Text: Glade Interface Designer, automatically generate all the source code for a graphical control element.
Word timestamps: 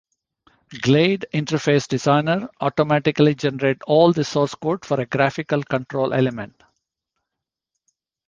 Glade 0.81 1.27
Interface 1.31 1.87
Designer, 1.87 2.49
automatically 2.59 3.35
generate 3.35 3.83
all 3.83 4.11
the 4.11 4.23
source 4.23 4.55
code 4.55 4.83
for 4.83 4.99
a 4.99 5.05
graphical 5.05 5.61
control 5.61 6.11
element. 6.11 6.63